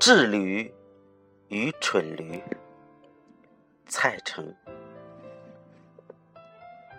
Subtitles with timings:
[0.00, 0.72] 智驴
[1.48, 2.40] 与蠢驴。
[3.88, 4.54] 蔡成。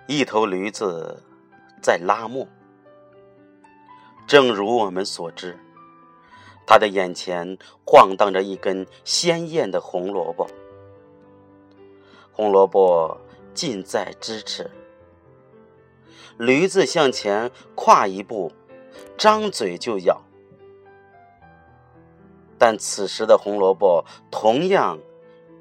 [0.05, 1.23] 一头驴子
[1.81, 2.45] 在拉磨，
[4.27, 5.57] 正如我们所知，
[6.67, 10.45] 他的眼前晃荡着一根鲜艳的红萝卜，
[12.33, 13.17] 红萝卜
[13.53, 14.69] 近在咫尺。
[16.37, 18.51] 驴子向前跨一步，
[19.17, 20.21] 张嘴就咬。
[22.59, 24.99] 但此时的红萝卜同样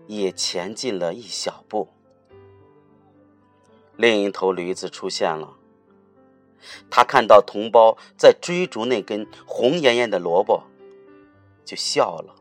[0.08, 1.88] 也前进了一小步。
[3.94, 5.56] 另一头驴子出现了，
[6.90, 10.64] 他看到同胞在追逐那根红艳艳的萝卜，
[11.64, 12.34] 就笑了，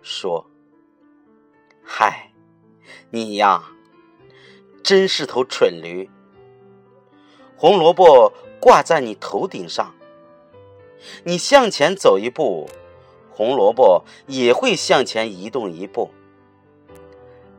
[0.00, 0.46] 说
[1.84, 2.32] ：“嗨，
[3.10, 3.72] 你呀，
[4.82, 6.08] 真是头蠢驴。
[7.56, 9.94] 红萝卜挂在你头顶上，
[11.24, 12.66] 你向前走一步。”
[13.34, 16.10] 红萝卜也会向前移动一步，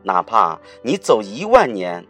[0.02, 2.06] 哪怕你走一万年，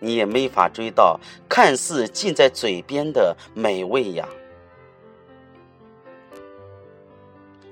[0.00, 4.26] 你也没法追到看似近在嘴边的美味呀。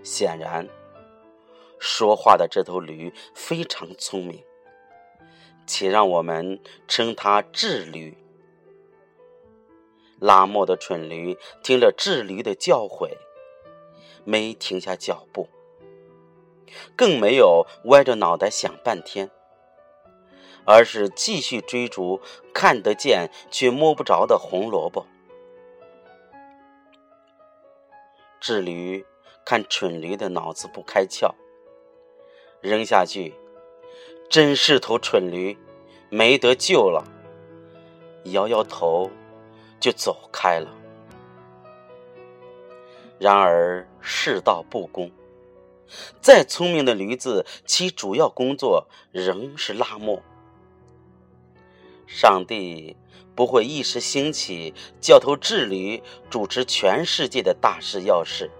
[0.03, 0.69] 显然，
[1.79, 4.45] 说话的这头驴非常聪明，
[5.67, 8.15] 且让我们称它智驴。
[10.21, 13.09] 拉磨的蠢驴听了智驴的教诲。
[14.25, 15.49] 没停下脚步，
[16.97, 19.31] 更没有歪着脑袋想半天，
[20.65, 22.21] 而是继续追逐
[22.53, 25.07] 看得见却摸不着的红萝卜。
[28.41, 29.07] 智驴
[29.45, 31.33] 看蠢驴的脑子不开窍，
[32.61, 33.35] 扔下去
[34.29, 35.57] “真是头蠢驴，
[36.11, 37.05] 没得救了”，
[38.33, 39.11] 摇摇头
[39.81, 40.84] 就走开了。
[43.19, 45.11] 然而世道不公，
[46.21, 50.23] 再聪明的驴子，其主要工作仍是拉磨。
[52.07, 52.97] 上帝
[53.35, 58.51] 不会一时兴起，叫头智驴主持全世界的大事要事。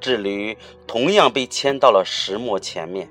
[0.00, 3.08] 智驴同样被牵到了石磨前面，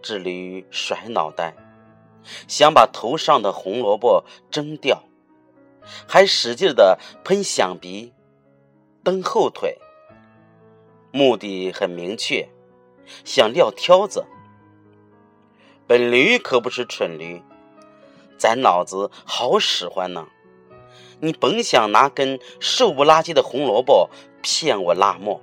[0.00, 1.54] 智驴甩脑袋，
[2.48, 5.02] 想把头上的红萝卜蒸掉。
[6.08, 8.12] 还使劲的喷响鼻，
[9.02, 9.78] 蹬后腿，
[11.10, 12.48] 目的很明确，
[13.24, 14.24] 想撂挑子。
[15.86, 17.42] 本驴可不是蠢驴，
[18.38, 20.28] 咱脑子好使唤呢。
[21.20, 24.10] 你甭想拿根瘦不拉几的红萝卜
[24.42, 25.40] 骗我拉磨。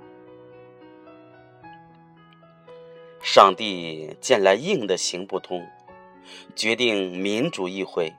[3.21, 5.67] 上帝见来硬的行不通，
[6.55, 8.13] 决定民主一回。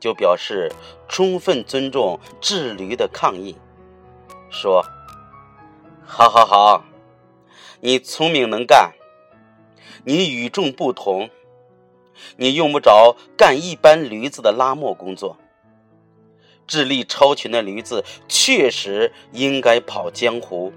[0.00, 0.72] 就表示
[1.08, 3.54] 充分尊重智驴的抗议，
[4.48, 4.82] 说
[6.02, 6.84] ：“好好好，
[7.80, 8.94] 你聪明能干，
[10.04, 11.28] 你与众不同，
[12.36, 15.36] 你用不着干一般驴子的拉磨工作。
[16.66, 20.72] 智力超群的驴子确实应该跑江湖，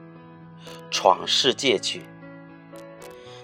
[0.92, 2.02] 闯世界去。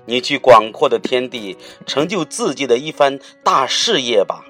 [0.06, 4.46] 你去广阔的天地，成就自己的一番大事业吧。”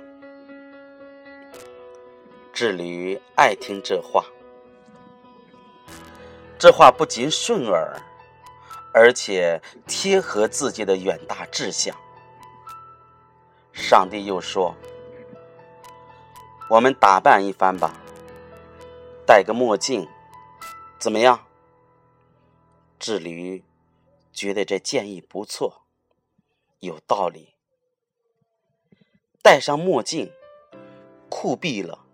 [2.60, 4.26] 智驴爱听这话，
[6.58, 7.98] 这话不仅顺耳，
[8.94, 11.96] 而且贴合自己的远大志向。
[13.72, 14.76] 上帝又说
[16.70, 17.94] ：“我们打扮一番吧，
[19.26, 20.06] 戴个墨镜，
[21.00, 21.48] 怎么样？”
[23.00, 23.64] 智驴
[24.34, 25.84] 觉得这建议不错，
[26.80, 27.56] 有道理。
[29.42, 30.30] 戴上墨镜，
[31.30, 32.08] 酷毙了。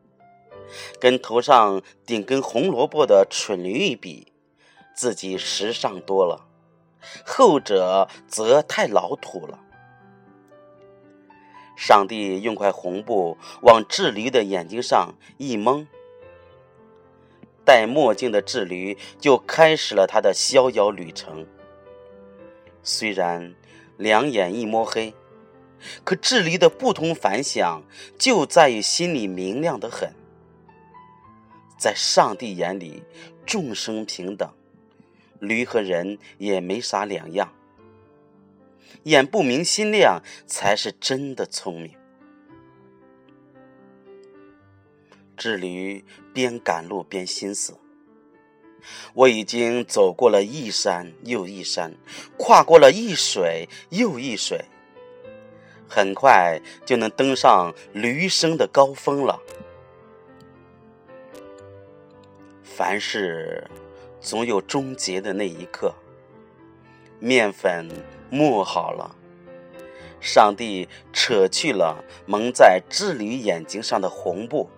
[0.99, 4.31] 跟头上顶根红萝卜的蠢驴一比，
[4.95, 6.47] 自己时尚多了，
[7.25, 9.59] 后者则太老土了。
[11.75, 15.85] 上帝用块红布往智驴的眼睛上一蒙，
[17.65, 21.45] 戴墨镜的智驴就开始了他的逍遥旅程。
[22.81, 23.53] 虽然
[23.97, 25.13] 两眼一摸黑，
[26.05, 27.83] 可智驴的不同凡响
[28.17, 30.13] 就在于心里明亮的很。
[31.85, 33.03] 在上帝眼里，
[33.45, 34.49] 众生平等，
[35.39, 37.53] 驴和人也没啥两样。
[39.03, 41.93] 眼不明心亮，才是真的聪明。
[45.37, 46.03] 智驴
[46.33, 47.77] 边赶路边心思：
[49.13, 51.93] 我已经走过了一山又一山，
[52.35, 54.59] 跨过了一水又一水，
[55.87, 59.39] 很快就能登上驴生的高峰了。
[62.77, 63.65] 凡事
[64.19, 65.95] 总有终结的那一刻。
[67.19, 67.87] 面粉
[68.29, 69.15] 磨好了，
[70.19, 74.69] 上帝扯去了蒙在智驴眼睛上的红布，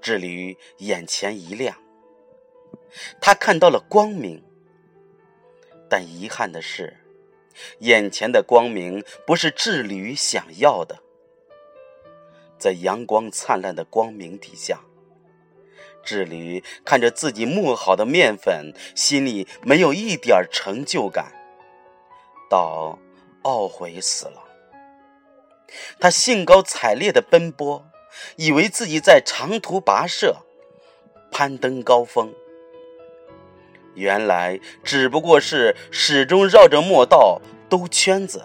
[0.00, 1.76] 智驴眼前一亮，
[3.20, 4.42] 他看到了光明。
[5.90, 6.96] 但遗憾的是，
[7.80, 10.98] 眼前的光明不是智驴想要的。
[12.58, 14.80] 在阳光灿烂的光明底下。
[16.04, 21.32] 智驴看着自己磨好的面粉，心里没有一点成就感，
[22.50, 22.98] 倒
[23.42, 24.42] 懊悔死了。
[25.98, 27.84] 他兴高采烈的奔波，
[28.36, 30.36] 以为自己在长途跋涉、
[31.32, 32.32] 攀登高峰，
[33.94, 38.44] 原来只不过是始终绕着磨道兜圈子。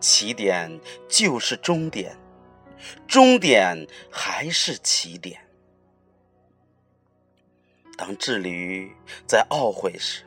[0.00, 2.16] 起点就是终点，
[3.06, 5.47] 终点还是起点。
[7.98, 8.94] 当智驴
[9.26, 10.22] 在懊悔时，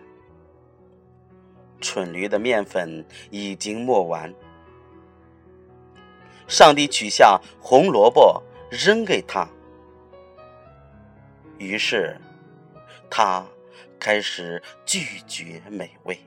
[1.80, 4.32] 蠢驴的面粉已经磨完。
[6.50, 9.48] 上帝取下红萝卜扔给他，
[11.58, 12.20] 于是
[13.10, 13.48] 他
[13.98, 16.20] 开始拒绝美味。